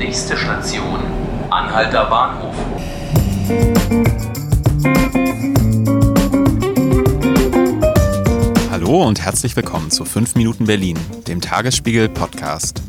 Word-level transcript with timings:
Nächste 0.00 0.34
Station, 0.34 0.98
Anhalter 1.50 2.06
Bahnhof. 2.06 2.54
Hallo 8.70 9.06
und 9.06 9.20
herzlich 9.20 9.54
willkommen 9.54 9.90
zu 9.90 10.06
5 10.06 10.36
Minuten 10.36 10.64
Berlin, 10.64 10.98
dem 11.28 11.42
Tagesspiegel 11.42 12.08
Podcast. 12.08 12.82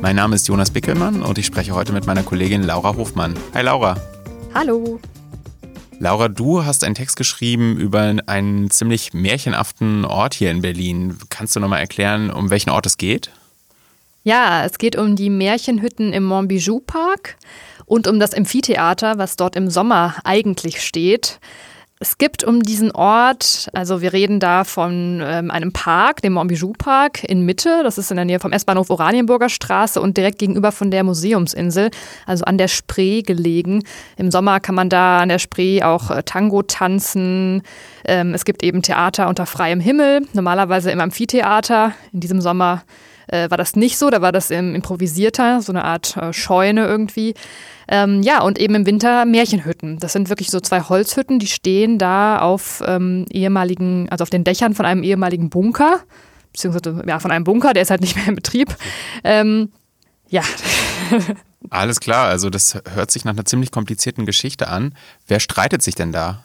Mein 0.00 0.16
Name 0.16 0.34
ist 0.34 0.48
Jonas 0.48 0.70
Bickelmann 0.70 1.20
und 1.20 1.36
ich 1.36 1.44
spreche 1.44 1.74
heute 1.74 1.92
mit 1.92 2.06
meiner 2.06 2.22
Kollegin 2.22 2.62
Laura 2.62 2.96
Hofmann. 2.96 3.34
Hi 3.52 3.62
Laura. 3.62 3.98
Hallo. 4.54 4.98
Laura, 5.98 6.28
du 6.28 6.64
hast 6.64 6.84
einen 6.84 6.94
Text 6.94 7.16
geschrieben 7.16 7.76
über 7.76 8.14
einen 8.24 8.70
ziemlich 8.70 9.12
märchenhaften 9.12 10.06
Ort 10.06 10.32
hier 10.32 10.50
in 10.50 10.62
Berlin. 10.62 11.18
Kannst 11.28 11.54
du 11.54 11.60
nochmal 11.60 11.80
erklären, 11.80 12.30
um 12.30 12.48
welchen 12.48 12.70
Ort 12.70 12.86
es 12.86 12.96
geht? 12.96 13.30
Ja, 14.22 14.66
es 14.66 14.76
geht 14.76 14.96
um 14.96 15.16
die 15.16 15.30
Märchenhütten 15.30 16.12
im 16.12 16.24
Montbijou 16.24 16.80
Park 16.80 17.38
und 17.86 18.06
um 18.06 18.20
das 18.20 18.34
Amphitheater, 18.34 19.16
was 19.16 19.36
dort 19.36 19.56
im 19.56 19.70
Sommer 19.70 20.16
eigentlich 20.24 20.82
steht. 20.82 21.40
Es 22.02 22.18
gibt 22.18 22.44
um 22.44 22.62
diesen 22.62 22.92
Ort, 22.92 23.68
also 23.72 24.02
wir 24.02 24.12
reden 24.12 24.38
da 24.38 24.64
von 24.64 25.22
ähm, 25.24 25.50
einem 25.50 25.72
Park, 25.72 26.20
dem 26.20 26.34
Montbijou 26.34 26.74
Park 26.76 27.24
in 27.24 27.46
Mitte, 27.46 27.80
das 27.82 27.96
ist 27.96 28.10
in 28.10 28.16
der 28.16 28.26
Nähe 28.26 28.40
vom 28.40 28.52
S-Bahnhof 28.52 28.90
Oranienburger 28.90 29.48
Straße 29.48 29.98
und 30.00 30.18
direkt 30.18 30.38
gegenüber 30.38 30.70
von 30.70 30.90
der 30.90 31.02
Museumsinsel, 31.02 31.90
also 32.26 32.44
an 32.44 32.58
der 32.58 32.68
Spree 32.68 33.22
gelegen. 33.22 33.84
Im 34.18 34.30
Sommer 34.30 34.60
kann 34.60 34.74
man 34.74 34.90
da 34.90 35.20
an 35.20 35.30
der 35.30 35.38
Spree 35.38 35.82
auch 35.82 36.10
äh, 36.10 36.22
Tango 36.22 36.62
tanzen. 36.62 37.62
Ähm, 38.04 38.34
es 38.34 38.44
gibt 38.44 38.62
eben 38.62 38.82
Theater 38.82 39.28
unter 39.28 39.46
freiem 39.46 39.80
Himmel, 39.80 40.26
normalerweise 40.34 40.90
im 40.90 41.00
Amphitheater. 41.00 41.92
In 42.12 42.20
diesem 42.20 42.42
Sommer 42.42 42.82
äh, 43.30 43.50
war 43.50 43.56
das 43.56 43.76
nicht 43.76 43.98
so, 43.98 44.10
da 44.10 44.20
war 44.20 44.32
das 44.32 44.50
im 44.50 44.74
improvisierter, 44.74 45.62
so 45.62 45.72
eine 45.72 45.84
Art 45.84 46.16
äh, 46.16 46.32
Scheune 46.32 46.86
irgendwie. 46.86 47.34
Ähm, 47.88 48.22
ja, 48.22 48.42
und 48.42 48.58
eben 48.58 48.74
im 48.74 48.86
Winter 48.86 49.24
Märchenhütten. 49.24 49.98
Das 49.98 50.12
sind 50.12 50.28
wirklich 50.28 50.50
so 50.50 50.60
zwei 50.60 50.80
Holzhütten, 50.82 51.38
die 51.38 51.46
stehen 51.46 51.98
da 51.98 52.38
auf 52.38 52.82
ähm, 52.86 53.26
ehemaligen, 53.30 54.08
also 54.10 54.22
auf 54.22 54.30
den 54.30 54.44
Dächern 54.44 54.74
von 54.74 54.86
einem 54.86 55.02
ehemaligen 55.02 55.50
Bunker, 55.50 56.00
beziehungsweise 56.52 57.02
ja, 57.06 57.18
von 57.18 57.30
einem 57.30 57.44
Bunker, 57.44 57.72
der 57.72 57.82
ist 57.82 57.90
halt 57.90 58.00
nicht 58.00 58.16
mehr 58.16 58.28
in 58.28 58.34
Betrieb. 58.34 58.76
Ähm, 59.24 59.72
ja. 60.28 60.42
Alles 61.70 62.00
klar, 62.00 62.26
also 62.28 62.48
das 62.48 62.78
hört 62.94 63.10
sich 63.10 63.24
nach 63.24 63.32
einer 63.32 63.44
ziemlich 63.44 63.70
komplizierten 63.70 64.24
Geschichte 64.24 64.68
an. 64.68 64.94
Wer 65.26 65.40
streitet 65.40 65.82
sich 65.82 65.94
denn 65.94 66.12
da? 66.12 66.44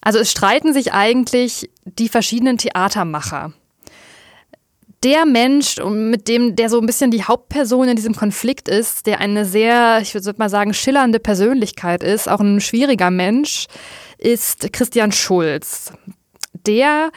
Also 0.00 0.18
es 0.18 0.30
streiten 0.30 0.72
sich 0.72 0.92
eigentlich 0.92 1.70
die 1.84 2.08
verschiedenen 2.08 2.58
Theatermacher 2.58 3.52
der 5.04 5.26
Mensch, 5.26 5.76
mit 5.84 6.28
dem, 6.28 6.56
der 6.56 6.70
so 6.70 6.80
ein 6.80 6.86
bisschen 6.86 7.10
die 7.10 7.22
Hauptperson 7.22 7.88
in 7.88 7.96
diesem 7.96 8.16
Konflikt 8.16 8.68
ist, 8.68 9.06
der 9.06 9.20
eine 9.20 9.44
sehr, 9.44 9.98
ich 10.00 10.14
würde 10.14 10.34
mal 10.38 10.48
sagen, 10.48 10.72
schillernde 10.72 11.20
Persönlichkeit 11.20 12.02
ist, 12.02 12.28
auch 12.28 12.40
ein 12.40 12.60
schwieriger 12.60 13.10
Mensch, 13.10 13.66
ist 14.16 14.72
Christian 14.72 15.12
Schulz. 15.12 15.92
Der 16.66 17.10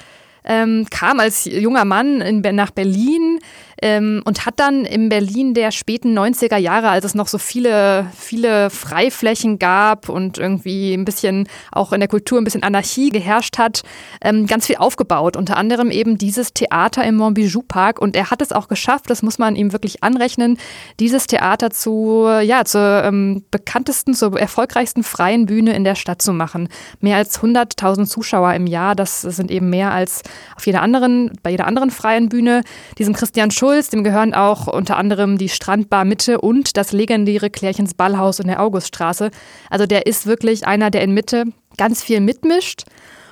ähm, 0.44 0.86
kam 0.90 1.20
als 1.20 1.46
junger 1.46 1.86
Mann 1.86 2.20
in, 2.22 2.42
nach 2.56 2.72
Berlin, 2.72 3.40
ähm, 3.82 4.22
und 4.26 4.46
hat 4.46 4.60
dann 4.60 4.86
in 4.86 5.10
Berlin 5.10 5.54
der 5.54 5.72
späten 5.72 6.18
90er 6.18 6.58
Jahre, 6.58 6.90
als 6.90 7.06
es 7.06 7.16
noch 7.16 7.28
so 7.28 7.38
viele, 7.38 8.08
viele 8.18 8.70
Freiflächen 8.70 9.60
gab 9.60 10.10
und 10.10 10.38
irgendwie 10.38 10.94
ein 10.94 11.06
bisschen 11.06 11.48
auch 11.72 11.94
in 11.94 12.00
der 12.00 12.10
Kultur 12.10 12.40
ein 12.40 12.44
bisschen 12.44 12.64
Anarchie 12.64 13.10
geherrscht 13.10 13.58
hat, 13.58 13.84
ähm, 14.22 14.48
ganz 14.48 14.66
viel 14.66 14.78
aufgebaut. 14.78 15.38
Unter 15.38 15.58
anderem 15.58 15.92
eben 15.92 16.18
dieses 16.18 16.54
Theater 16.54 17.04
im 17.04 17.16
Montbijou 17.16 17.62
Park. 17.62 18.00
Und 18.00 18.16
er 18.16 18.32
hat 18.32 18.42
es 18.42 18.52
auch 18.52 18.68
geschafft, 18.68 19.10
das 19.10 19.22
muss 19.22 19.38
man 19.38 19.56
ihm 19.56 19.74
wirklich 19.74 20.04
anrechnen, 20.04 20.58
dieses 21.00 21.28
Theater 21.28 21.70
zu, 21.70 22.28
ja, 22.42 22.66
zur 22.66 23.04
ähm, 23.04 23.44
bekanntesten, 23.52 24.14
zur 24.14 24.40
erfolgreichsten 24.40 25.04
freien 25.04 25.46
Bühne 25.46 25.76
in 25.76 25.84
der 25.84 25.96
Stadt 25.96 26.22
zu 26.22 26.34
machen. 26.34 26.70
Mehr 27.00 27.18
als 27.18 27.40
100.000 27.40 28.06
Zuschauer 28.06 28.54
im 28.54 28.66
Jahr, 28.68 28.96
das 28.96 29.22
sind 29.22 29.52
eben 29.52 29.70
mehr 29.70 29.92
als 29.92 30.24
auf 30.56 30.66
jeder 30.66 30.82
anderen, 30.82 31.32
bei 31.44 31.52
jeder 31.52 31.68
anderen 31.68 31.92
freien 31.92 32.30
Bühne. 32.30 32.64
Diesem 32.98 33.14
Christian 33.14 33.52
Schulz 33.52 33.67
Schulz, 33.68 33.90
dem 33.90 34.06
gehören 34.06 34.34
auch 34.34 34.68
unter 34.68 34.96
anderem 34.96 35.38
die 35.38 35.50
Strandbar 35.50 36.06
Mitte 36.06 36.40
und 36.40 36.78
das 36.78 36.94
legendäre 36.94 37.50
Klärchens 37.50 37.94
Ballhaus 37.94 38.40
in 38.40 38.48
der 38.48 38.62
Auguststraße. 38.62 39.30
Also 39.70 39.86
der 39.86 40.06
ist 40.06 40.26
wirklich 40.26 40.66
einer, 40.66 40.90
der 40.90 41.02
in 41.02 41.12
Mitte 41.12 41.44
ganz 41.76 42.02
viel 42.02 42.22
mitmischt. 42.22 42.84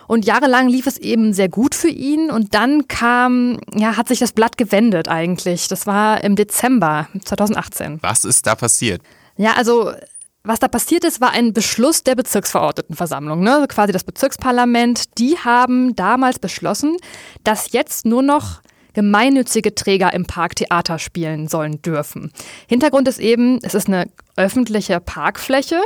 Und 0.07 0.25
jahrelang 0.25 0.67
lief 0.67 0.87
es 0.87 0.97
eben 0.97 1.31
sehr 1.31 1.47
gut 1.47 1.73
für 1.73 1.87
ihn. 1.87 2.31
Und 2.31 2.53
dann 2.53 2.89
kam, 2.89 3.61
ja, 3.73 3.95
hat 3.95 4.09
sich 4.09 4.19
das 4.19 4.33
Blatt 4.33 4.57
gewendet 4.57 5.07
eigentlich. 5.07 5.69
Das 5.69 5.87
war 5.87 6.21
im 6.21 6.35
Dezember 6.35 7.07
2018. 7.23 7.99
Was 8.01 8.25
ist 8.25 8.45
da 8.45 8.55
passiert? 8.55 9.01
Ja, 9.37 9.53
also 9.53 9.93
was 10.43 10.59
da 10.59 10.67
passiert 10.67 11.05
ist, 11.05 11.21
war 11.21 11.31
ein 11.31 11.53
Beschluss 11.53 12.03
der 12.03 12.15
Bezirksverordnetenversammlung, 12.15 13.39
ne? 13.39 13.53
Also 13.53 13.67
quasi 13.67 13.93
das 13.93 14.03
Bezirksparlament. 14.03 15.17
Die 15.17 15.37
haben 15.37 15.95
damals 15.95 16.39
beschlossen, 16.39 16.97
dass 17.45 17.71
jetzt 17.71 18.05
nur 18.05 18.21
noch 18.21 18.59
gemeinnützige 18.95 19.75
Träger 19.75 20.13
im 20.13 20.25
Park 20.25 20.55
Theater 20.55 20.97
spielen 20.97 21.47
sollen 21.47 21.81
dürfen. 21.83 22.31
Hintergrund 22.67 23.07
ist 23.07 23.19
eben, 23.19 23.59
es 23.61 23.75
ist 23.75 23.87
eine 23.87 24.07
öffentliche 24.35 24.99
Parkfläche 24.99 25.79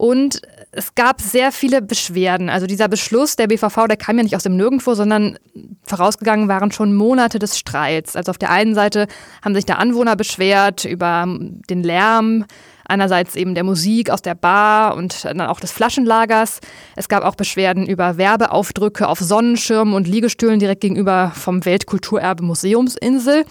und 0.00 0.40
es 0.72 0.94
gab 0.94 1.20
sehr 1.20 1.52
viele 1.52 1.82
Beschwerden. 1.82 2.48
Also 2.48 2.66
dieser 2.66 2.88
Beschluss 2.88 3.36
der 3.36 3.48
BVV, 3.48 3.86
der 3.86 3.98
kam 3.98 4.16
ja 4.16 4.22
nicht 4.22 4.36
aus 4.36 4.44
dem 4.44 4.56
Nirgendwo, 4.56 4.94
sondern 4.94 5.38
vorausgegangen 5.82 6.48
waren 6.48 6.72
schon 6.72 6.94
Monate 6.94 7.38
des 7.38 7.58
Streits. 7.58 8.16
Also 8.16 8.30
auf 8.30 8.38
der 8.38 8.50
einen 8.50 8.74
Seite 8.74 9.08
haben 9.44 9.54
sich 9.54 9.66
da 9.66 9.74
Anwohner 9.74 10.16
beschwert 10.16 10.86
über 10.86 11.26
den 11.68 11.82
Lärm, 11.82 12.46
Einerseits 12.90 13.36
eben 13.36 13.54
der 13.54 13.62
Musik 13.62 14.10
aus 14.10 14.20
der 14.20 14.34
Bar 14.34 14.96
und 14.96 15.24
dann 15.24 15.40
auch 15.42 15.60
des 15.60 15.70
Flaschenlagers. 15.70 16.58
Es 16.96 17.08
gab 17.08 17.22
auch 17.22 17.36
Beschwerden 17.36 17.86
über 17.86 18.16
Werbeaufdrücke 18.16 19.06
auf 19.06 19.20
Sonnenschirmen 19.20 19.94
und 19.94 20.08
Liegestühlen 20.08 20.58
direkt 20.58 20.80
gegenüber 20.80 21.30
vom 21.36 21.64
Weltkulturerbe 21.64 22.42
Museumsinsel. 22.42 23.44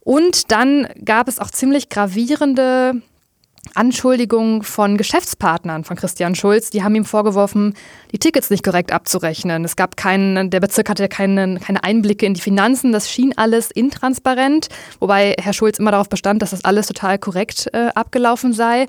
Und 0.00 0.52
dann 0.52 0.86
gab 1.04 1.26
es 1.26 1.40
auch 1.40 1.50
ziemlich 1.50 1.88
gravierende 1.88 3.02
Anschuldigungen 3.74 4.62
von 4.62 4.96
Geschäftspartnern 4.96 5.84
von 5.84 5.96
Christian 5.96 6.34
Schulz. 6.34 6.70
Die 6.70 6.82
haben 6.82 6.94
ihm 6.94 7.04
vorgeworfen, 7.04 7.74
die 8.12 8.18
Tickets 8.18 8.50
nicht 8.50 8.64
korrekt 8.64 8.92
abzurechnen. 8.92 9.64
Es 9.64 9.76
gab 9.76 9.96
keinen, 9.96 10.50
der 10.50 10.60
Bezirk 10.60 10.88
hatte 10.88 11.08
keinen, 11.08 11.60
keine 11.60 11.84
Einblicke 11.84 12.26
in 12.26 12.34
die 12.34 12.40
Finanzen. 12.40 12.92
Das 12.92 13.10
schien 13.10 13.34
alles 13.36 13.70
intransparent, 13.70 14.68
wobei 15.00 15.34
Herr 15.40 15.52
Schulz 15.52 15.78
immer 15.78 15.90
darauf 15.90 16.08
bestand, 16.08 16.42
dass 16.42 16.50
das 16.50 16.64
alles 16.64 16.86
total 16.86 17.18
korrekt 17.18 17.68
äh, 17.72 17.88
abgelaufen 17.94 18.52
sei. 18.52 18.86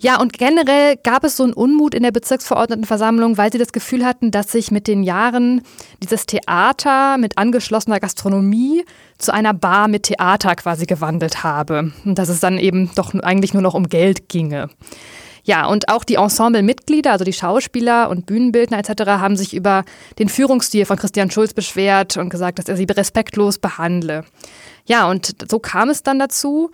Ja, 0.00 0.20
und 0.20 0.32
generell 0.32 0.96
gab 0.96 1.24
es 1.24 1.36
so 1.36 1.42
einen 1.42 1.52
Unmut 1.52 1.92
in 1.92 2.04
der 2.04 2.12
Bezirksverordnetenversammlung, 2.12 3.36
weil 3.36 3.50
sie 3.50 3.58
das 3.58 3.72
Gefühl 3.72 4.06
hatten, 4.06 4.30
dass 4.30 4.52
sich 4.52 4.70
mit 4.70 4.86
den 4.86 5.02
Jahren 5.02 5.62
dieses 6.00 6.24
Theater 6.24 7.18
mit 7.18 7.36
angeschlossener 7.36 7.98
Gastronomie 7.98 8.84
zu 9.18 9.34
einer 9.34 9.54
Bar 9.54 9.88
mit 9.88 10.04
Theater 10.04 10.54
quasi 10.54 10.86
gewandelt 10.86 11.42
habe. 11.42 11.92
Und 12.04 12.16
dass 12.16 12.28
es 12.28 12.38
dann 12.38 12.58
eben 12.58 12.92
doch 12.94 13.12
eigentlich 13.12 13.54
nur 13.54 13.62
noch 13.62 13.74
um 13.74 13.88
Geld 13.88 14.28
ginge. 14.28 14.70
Ja, 15.42 15.66
und 15.66 15.88
auch 15.88 16.04
die 16.04 16.16
Ensemblemitglieder, 16.16 17.10
also 17.10 17.24
die 17.24 17.32
Schauspieler 17.32 18.08
und 18.08 18.26
Bühnenbildner 18.26 18.78
etc., 18.78 19.04
haben 19.06 19.36
sich 19.36 19.52
über 19.52 19.82
den 20.20 20.28
Führungsstil 20.28 20.84
von 20.84 20.98
Christian 20.98 21.30
Schulz 21.32 21.54
beschwert 21.54 22.16
und 22.18 22.28
gesagt, 22.28 22.60
dass 22.60 22.68
er 22.68 22.76
sie 22.76 22.84
respektlos 22.84 23.58
behandle. 23.58 24.24
Ja, 24.84 25.10
und 25.10 25.34
so 25.50 25.58
kam 25.58 25.88
es 25.88 26.04
dann 26.04 26.20
dazu, 26.20 26.70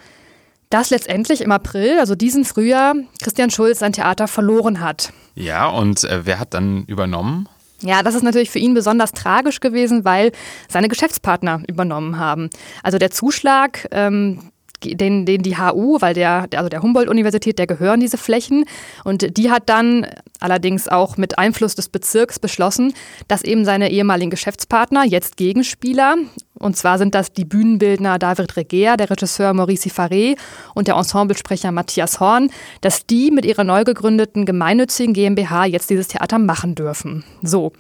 dass 0.75 0.91
letztendlich 0.91 1.41
im 1.41 1.53
April, 1.53 2.01
also 2.01 2.17
diesen 2.17 2.45
Frühjahr, 2.45 2.97
Christian 3.23 3.49
Schulz 3.49 3.79
sein 3.79 3.93
Theater 3.93 4.27
verloren 4.27 4.81
hat. 4.81 5.13
Ja, 5.37 5.69
und 5.69 6.03
äh, 6.03 6.27
wer 6.27 6.41
hat 6.41 6.53
dann 6.53 6.83
übernommen? 6.87 7.49
Ja, 7.81 8.03
das 8.03 8.17
ist 8.17 8.25
natürlich 8.25 8.51
für 8.51 8.59
ihn 8.59 8.75
besonders 8.75 9.13
tragisch 9.13 9.61
gewesen, 9.61 10.05
weil 10.05 10.33
seine 10.69 10.89
Geschäftspartner 10.89 11.63
übernommen 11.69 12.19
haben. 12.19 12.51
Also 12.83 12.99
der 12.99 13.13
Zuschlag, 13.13 13.87
ähm, 13.93 14.51
den, 14.85 15.27
den 15.27 15.43
die 15.43 15.57
HU, 15.57 16.01
weil 16.01 16.15
der, 16.15 16.49
also 16.55 16.69
der 16.69 16.83
Humboldt-Universität, 16.83 17.59
der 17.59 17.67
gehören 17.67 18.01
diese 18.01 18.19
Flächen. 18.19 18.65
Und 19.05 19.37
die 19.37 19.51
hat 19.51 19.69
dann 19.69 20.07
allerdings 20.41 20.89
auch 20.89 21.17
mit 21.17 21.39
Einfluss 21.39 21.75
des 21.75 21.89
Bezirks 21.89 22.39
beschlossen, 22.39 22.95
dass 23.29 23.43
eben 23.43 23.65
seine 23.65 23.91
ehemaligen 23.91 24.31
Geschäftspartner, 24.31 25.05
jetzt 25.05 25.37
Gegenspieler, 25.37 26.17
und 26.59 26.77
zwar 26.77 26.99
sind 26.99 27.15
das 27.15 27.33
die 27.33 27.45
Bühnenbildner 27.45 28.19
David 28.19 28.57
Reger, 28.57 28.97
der 28.97 29.11
Regisseur 29.11 29.53
Maurice 29.53 29.89
Faré 29.89 30.37
und 30.75 30.89
der 30.89 30.95
Ensemblesprecher 30.95 31.73
Matthias 31.73 32.21
Horn, 32.21 32.51
dass 32.81 33.07
die 33.07 33.31
mit 33.31 33.45
ihrer 33.45 33.65
neu 33.65 33.85
gegründeten 33.85 34.47
gemeinnützigen 34.47 35.15
GmbH 35.15 35.65
jetzt 35.67 35.91
dieses 35.91 36.09
Theater 36.09 36.39
machen 36.39 36.75
dürfen. 36.75 37.25
So. 37.43 37.73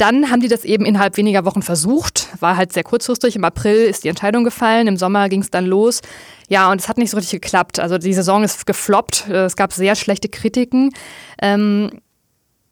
Dann 0.00 0.30
haben 0.30 0.40
die 0.40 0.48
das 0.48 0.64
eben 0.64 0.86
innerhalb 0.86 1.18
weniger 1.18 1.44
Wochen 1.44 1.60
versucht. 1.60 2.28
War 2.40 2.56
halt 2.56 2.72
sehr 2.72 2.84
kurzfristig. 2.84 3.36
Im 3.36 3.44
April 3.44 3.74
ist 3.74 4.02
die 4.02 4.08
Entscheidung 4.08 4.44
gefallen. 4.44 4.86
Im 4.86 4.96
Sommer 4.96 5.28
ging 5.28 5.42
es 5.42 5.50
dann 5.50 5.66
los. 5.66 6.00
Ja, 6.48 6.70
und 6.70 6.80
es 6.80 6.88
hat 6.88 6.96
nicht 6.96 7.10
so 7.10 7.18
richtig 7.18 7.42
geklappt. 7.42 7.78
Also 7.78 7.98
die 7.98 8.14
Saison 8.14 8.42
ist 8.42 8.64
gefloppt. 8.64 9.28
Es 9.28 9.56
gab 9.56 9.74
sehr 9.74 9.94
schlechte 9.96 10.30
Kritiken. 10.30 10.94
Ähm, 11.42 11.90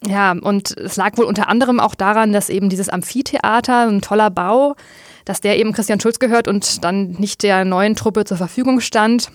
ja, 0.07 0.33
und 0.33 0.75
es 0.79 0.97
lag 0.97 1.19
wohl 1.19 1.27
unter 1.27 1.49
anderem 1.51 1.81
auch 1.81 1.95
daran, 1.95 2.33
dass 2.33 2.49
eben 2.49 2.71
dieses 2.71 2.89
Amphitheater, 2.89 3.87
ein 3.87 4.01
toller 4.01 4.31
Bau, 4.31 4.75
dass 5.27 5.43
der 5.43 5.59
eben 5.59 5.75
Christian 5.75 6.01
Schulz 6.01 6.21
gehört 6.21 6.49
und 6.49 6.83
dann 6.83 7.11
nicht 7.19 7.43
der 7.43 7.67
neuen 7.67 7.95
Truppe 7.95 8.25
zur 8.25 8.39
Verfügung 8.39 8.81
stand. 8.81 9.31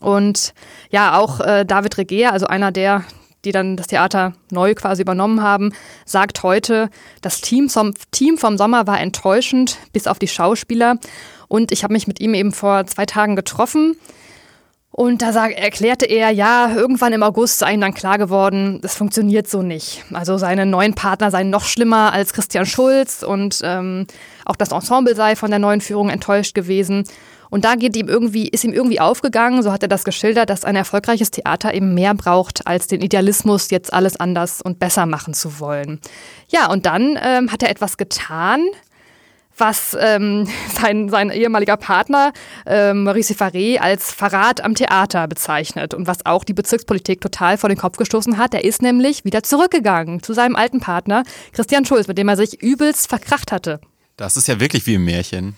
Und 0.00 0.52
ja, 0.90 1.18
auch 1.18 1.40
äh, 1.40 1.64
David 1.64 1.96
Regeer, 1.96 2.34
also 2.34 2.46
einer 2.46 2.72
der, 2.72 3.04
die 3.46 3.52
dann 3.52 3.76
das 3.76 3.86
Theater 3.86 4.34
neu 4.50 4.74
quasi 4.74 5.02
übernommen 5.02 5.42
haben, 5.42 5.72
sagt 6.04 6.42
heute, 6.42 6.90
das 7.22 7.40
Team 7.40 7.70
vom, 7.70 7.94
Team 8.10 8.36
vom 8.36 8.58
Sommer 8.58 8.86
war 8.86 9.00
enttäuschend, 9.00 9.78
bis 9.92 10.06
auf 10.06 10.18
die 10.18 10.28
Schauspieler. 10.28 10.96
Und 11.48 11.72
ich 11.72 11.84
habe 11.84 11.94
mich 11.94 12.06
mit 12.06 12.20
ihm 12.20 12.34
eben 12.34 12.52
vor 12.52 12.86
zwei 12.86 13.06
Tagen 13.06 13.36
getroffen. 13.36 13.96
Und 14.90 15.20
da 15.20 15.32
sag, 15.32 15.52
erklärte 15.52 16.06
er, 16.06 16.30
ja, 16.30 16.74
irgendwann 16.74 17.12
im 17.12 17.22
August 17.22 17.58
sei 17.58 17.74
ihm 17.74 17.82
dann 17.82 17.92
klar 17.92 18.16
geworden, 18.16 18.80
das 18.80 18.94
funktioniert 18.94 19.46
so 19.46 19.62
nicht. 19.62 20.02
Also 20.12 20.38
seine 20.38 20.64
neuen 20.64 20.94
Partner 20.94 21.30
seien 21.30 21.50
noch 21.50 21.64
schlimmer 21.64 22.14
als 22.14 22.32
Christian 22.32 22.64
Schulz 22.64 23.22
und 23.22 23.60
ähm, 23.62 24.06
auch 24.46 24.56
das 24.56 24.72
Ensemble 24.72 25.14
sei 25.14 25.36
von 25.36 25.50
der 25.50 25.58
neuen 25.58 25.82
Führung 25.82 26.08
enttäuscht 26.08 26.54
gewesen. 26.54 27.04
Und 27.56 27.64
da 27.64 27.74
geht 27.74 27.96
ihm 27.96 28.06
irgendwie, 28.06 28.48
ist 28.48 28.64
ihm 28.64 28.74
irgendwie 28.74 29.00
aufgegangen, 29.00 29.62
so 29.62 29.72
hat 29.72 29.80
er 29.80 29.88
das 29.88 30.04
geschildert, 30.04 30.50
dass 30.50 30.66
ein 30.66 30.76
erfolgreiches 30.76 31.30
Theater 31.30 31.72
eben 31.72 31.94
mehr 31.94 32.12
braucht 32.12 32.66
als 32.66 32.86
den 32.86 33.00
Idealismus, 33.00 33.70
jetzt 33.70 33.94
alles 33.94 34.20
anders 34.20 34.60
und 34.60 34.78
besser 34.78 35.06
machen 35.06 35.32
zu 35.32 35.58
wollen. 35.58 35.98
Ja, 36.50 36.70
und 36.70 36.84
dann 36.84 37.18
ähm, 37.18 37.50
hat 37.50 37.62
er 37.62 37.70
etwas 37.70 37.96
getan, 37.96 38.60
was 39.56 39.96
ähm, 39.98 40.46
sein, 40.78 41.08
sein 41.08 41.30
ehemaliger 41.30 41.78
Partner 41.78 42.34
ähm, 42.66 43.04
Maurice 43.04 43.32
Faré 43.32 43.78
als 43.78 44.12
Verrat 44.12 44.62
am 44.62 44.74
Theater 44.74 45.26
bezeichnet 45.26 45.94
und 45.94 46.06
was 46.06 46.26
auch 46.26 46.44
die 46.44 46.52
Bezirkspolitik 46.52 47.22
total 47.22 47.56
vor 47.56 47.70
den 47.70 47.78
Kopf 47.78 47.96
gestoßen 47.96 48.36
hat. 48.36 48.52
Er 48.52 48.64
ist 48.64 48.82
nämlich 48.82 49.24
wieder 49.24 49.42
zurückgegangen 49.42 50.22
zu 50.22 50.34
seinem 50.34 50.56
alten 50.56 50.80
Partner 50.80 51.22
Christian 51.54 51.86
Schulz, 51.86 52.06
mit 52.06 52.18
dem 52.18 52.28
er 52.28 52.36
sich 52.36 52.60
übelst 52.62 53.08
verkracht 53.08 53.50
hatte. 53.50 53.80
Das 54.18 54.36
ist 54.36 54.46
ja 54.46 54.60
wirklich 54.60 54.86
wie 54.86 54.96
im 54.96 55.06
Märchen. 55.06 55.56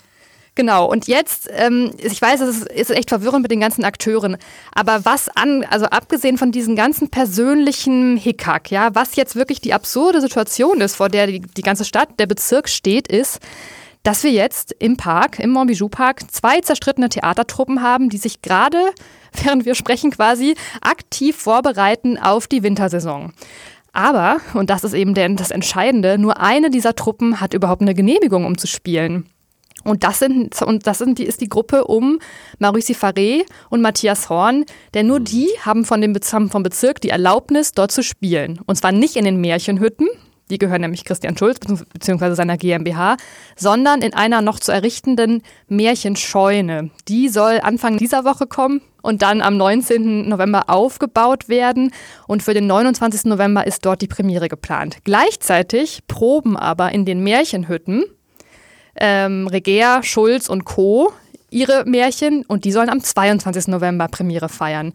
Genau, 0.59 0.87
und 0.87 1.07
jetzt, 1.07 1.49
ähm, 1.53 1.91
ich 1.99 2.21
weiß, 2.21 2.41
es 2.41 2.63
ist, 2.63 2.91
echt 2.91 3.07
verwirrend 3.07 3.43
mit 3.43 3.49
den 3.49 3.61
ganzen 3.61 3.85
Akteuren, 3.85 4.35
aber 4.73 5.05
was 5.05 5.29
an, 5.29 5.63
also 5.63 5.85
abgesehen 5.85 6.37
von 6.37 6.51
diesen 6.51 6.75
ganzen 6.75 7.09
persönlichen 7.09 8.17
Hickhack, 8.17 8.69
ja, 8.69 8.93
was 8.93 9.15
jetzt 9.15 9.37
wirklich 9.37 9.61
die 9.61 9.73
absurde 9.73 10.19
Situation 10.19 10.81
ist, 10.81 10.97
vor 10.97 11.07
der 11.07 11.27
die, 11.27 11.39
die 11.39 11.61
ganze 11.61 11.85
Stadt, 11.85 12.09
der 12.19 12.27
Bezirk 12.27 12.67
steht, 12.67 13.07
ist, 13.07 13.39
dass 14.03 14.21
wir 14.25 14.31
jetzt 14.31 14.75
im 14.79 14.97
Park, 14.97 15.39
im 15.39 15.51
Montbijou 15.51 15.87
Park, 15.87 16.29
zwei 16.29 16.59
zerstrittene 16.59 17.07
Theatertruppen 17.07 17.81
haben, 17.81 18.09
die 18.09 18.17
sich 18.17 18.41
gerade, 18.41 18.79
während 19.41 19.63
wir 19.63 19.75
sprechen 19.75 20.11
quasi, 20.11 20.55
aktiv 20.81 21.37
vorbereiten 21.37 22.17
auf 22.17 22.47
die 22.47 22.63
Wintersaison. 22.63 23.31
Aber, 23.93 24.41
und 24.55 24.69
das 24.69 24.83
ist 24.83 24.93
eben 24.93 25.13
der, 25.13 25.29
das 25.29 25.51
Entscheidende, 25.51 26.17
nur 26.17 26.41
eine 26.41 26.69
dieser 26.69 26.95
Truppen 26.95 27.39
hat 27.39 27.53
überhaupt 27.53 27.81
eine 27.81 27.95
Genehmigung, 27.95 28.43
um 28.43 28.57
zu 28.57 28.67
spielen. 28.67 29.29
Und 29.83 30.03
das, 30.03 30.19
sind, 30.19 30.61
und 30.61 30.85
das 30.87 30.99
sind 30.99 31.19
die, 31.19 31.23
ist 31.23 31.41
die 31.41 31.49
Gruppe 31.49 31.85
um 31.85 32.19
Maurice 32.59 32.93
Faré 32.93 33.43
und 33.69 33.81
Matthias 33.81 34.29
Horn, 34.29 34.65
denn 34.93 35.07
nur 35.07 35.19
die 35.19 35.47
haben 35.61 35.85
von 35.85 36.01
dem 36.01 36.15
vom 36.49 36.63
Bezirk 36.63 37.01
die 37.01 37.09
Erlaubnis, 37.09 37.71
dort 37.71 37.91
zu 37.91 38.03
spielen. 38.03 38.59
Und 38.65 38.75
zwar 38.75 38.91
nicht 38.91 39.15
in 39.15 39.25
den 39.25 39.39
Märchenhütten, 39.39 40.07
die 40.49 40.57
gehören 40.57 40.81
nämlich 40.81 41.05
Christian 41.05 41.37
Schulz 41.37 41.59
bzw. 41.59 42.33
seiner 42.33 42.57
GmbH, 42.57 43.17
sondern 43.55 44.01
in 44.01 44.13
einer 44.13 44.41
noch 44.41 44.59
zu 44.59 44.71
errichtenden 44.71 45.43
Märchenscheune. 45.67 46.89
Die 47.07 47.29
soll 47.29 47.59
Anfang 47.61 47.97
dieser 47.97 48.25
Woche 48.25 48.47
kommen 48.47 48.81
und 49.01 49.21
dann 49.21 49.41
am 49.41 49.57
19. 49.57 50.27
November 50.27 50.63
aufgebaut 50.69 51.49
werden. 51.49 51.91
Und 52.27 52.41
für 52.41 52.53
den 52.53 52.67
29. 52.67 53.25
November 53.25 53.67
ist 53.67 53.85
dort 53.85 54.01
die 54.01 54.07
Premiere 54.07 54.49
geplant. 54.49 54.97
Gleichzeitig 55.03 56.01
proben 56.07 56.57
aber 56.57 56.91
in 56.91 57.05
den 57.05 57.23
Märchenhütten 57.23 58.03
ähm, 58.99 59.47
Regea, 59.47 60.03
Schulz 60.03 60.49
und 60.49 60.65
Co. 60.65 61.11
ihre 61.49 61.85
Märchen 61.85 62.43
und 62.45 62.65
die 62.65 62.71
sollen 62.71 62.89
am 62.89 63.01
22. 63.01 63.67
November 63.67 64.07
Premiere 64.07 64.49
feiern. 64.49 64.93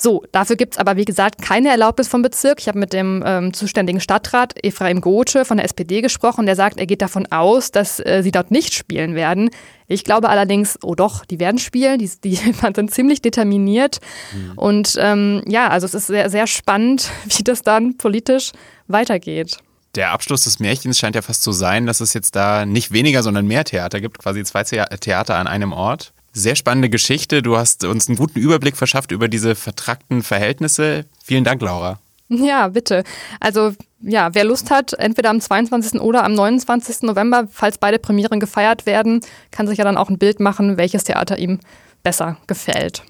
So, 0.00 0.24
dafür 0.32 0.56
gibt 0.56 0.74
es 0.74 0.78
aber, 0.78 0.96
wie 0.96 1.04
gesagt, 1.04 1.42
keine 1.42 1.68
Erlaubnis 1.68 2.08
vom 2.08 2.22
Bezirk. 2.22 2.58
Ich 2.58 2.68
habe 2.68 2.78
mit 2.78 2.94
dem 2.94 3.22
ähm, 3.26 3.52
zuständigen 3.52 4.00
Stadtrat 4.00 4.54
Ephraim 4.64 5.02
Gothe 5.02 5.44
von 5.44 5.58
der 5.58 5.66
SPD 5.66 6.00
gesprochen. 6.00 6.46
Der 6.46 6.56
sagt, 6.56 6.78
er 6.78 6.86
geht 6.86 7.02
davon 7.02 7.26
aus, 7.30 7.70
dass 7.70 8.00
äh, 8.00 8.22
sie 8.22 8.30
dort 8.30 8.50
nicht 8.50 8.72
spielen 8.72 9.14
werden. 9.14 9.50
Ich 9.88 10.04
glaube 10.04 10.30
allerdings, 10.30 10.78
oh 10.82 10.94
doch, 10.94 11.26
die 11.26 11.38
werden 11.38 11.58
spielen. 11.58 11.98
Die, 11.98 12.10
die 12.24 12.34
sind 12.74 12.90
ziemlich 12.90 13.20
determiniert. 13.20 14.00
Mhm. 14.32 14.52
Und 14.56 14.94
ähm, 14.98 15.42
ja, 15.46 15.68
also 15.68 15.84
es 15.84 15.92
ist 15.92 16.06
sehr, 16.06 16.30
sehr 16.30 16.46
spannend, 16.46 17.10
wie 17.36 17.42
das 17.42 17.60
dann 17.60 17.98
politisch 17.98 18.52
weitergeht. 18.88 19.58
Der 19.96 20.12
Abschluss 20.12 20.42
des 20.42 20.60
Märchens 20.60 20.98
scheint 20.98 21.16
ja 21.16 21.22
fast 21.22 21.42
zu 21.42 21.52
sein, 21.52 21.86
dass 21.86 22.00
es 22.00 22.14
jetzt 22.14 22.36
da 22.36 22.64
nicht 22.64 22.92
weniger, 22.92 23.22
sondern 23.22 23.46
mehr 23.46 23.64
Theater 23.64 24.00
gibt, 24.00 24.18
quasi 24.18 24.44
zwei 24.44 24.62
Theater 24.62 25.36
an 25.36 25.48
einem 25.48 25.72
Ort. 25.72 26.12
Sehr 26.32 26.54
spannende 26.54 26.88
Geschichte. 26.88 27.42
Du 27.42 27.56
hast 27.56 27.82
uns 27.84 28.08
einen 28.08 28.16
guten 28.16 28.38
Überblick 28.38 28.76
verschafft 28.76 29.10
über 29.10 29.26
diese 29.26 29.56
vertrackten 29.56 30.22
Verhältnisse. 30.22 31.06
Vielen 31.24 31.42
Dank, 31.42 31.60
Laura. 31.60 31.98
Ja, 32.28 32.68
bitte. 32.68 33.02
Also 33.40 33.72
ja, 34.00 34.32
wer 34.32 34.44
Lust 34.44 34.70
hat, 34.70 34.92
entweder 34.92 35.30
am 35.30 35.40
22. 35.40 36.00
oder 36.00 36.22
am 36.22 36.34
29. 36.34 37.02
November, 37.02 37.48
falls 37.50 37.78
beide 37.78 37.98
Premieren 37.98 38.38
gefeiert 38.38 38.86
werden, 38.86 39.20
kann 39.50 39.66
sich 39.66 39.78
ja 39.78 39.84
dann 39.84 39.96
auch 39.96 40.08
ein 40.08 40.18
Bild 40.18 40.38
machen, 40.38 40.76
welches 40.76 41.02
Theater 41.02 41.38
ihm 41.38 41.58
besser 42.04 42.36
gefällt. 42.46 43.02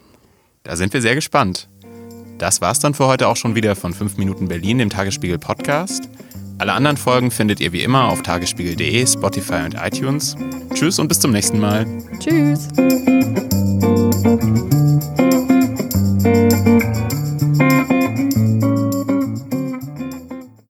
Da 0.62 0.76
sind 0.76 0.94
wir 0.94 1.02
sehr 1.02 1.14
gespannt. 1.14 1.68
Das 2.38 2.62
war's 2.62 2.80
dann 2.80 2.94
für 2.94 3.06
heute 3.06 3.28
auch 3.28 3.36
schon 3.36 3.54
wieder 3.54 3.76
von 3.76 3.92
5 3.92 4.16
Minuten 4.16 4.48
Berlin, 4.48 4.78
dem 4.78 4.88
Tagesspiegel 4.88 5.38
Podcast. 5.38 6.08
Alle 6.60 6.74
anderen 6.74 6.98
Folgen 6.98 7.30
findet 7.30 7.58
ihr 7.60 7.72
wie 7.72 7.82
immer 7.82 8.10
auf 8.10 8.20
tagesspiegel.de, 8.20 9.06
Spotify 9.06 9.62
und 9.64 9.76
iTunes. 9.82 10.36
Tschüss 10.74 10.98
und 10.98 11.08
bis 11.08 11.18
zum 11.18 11.30
nächsten 11.30 11.58
Mal. 11.58 11.86
Tschüss. 12.18 12.68